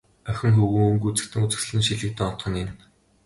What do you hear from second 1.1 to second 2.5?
үзэгдэн, үзэсгэлэн шилэгдэн одох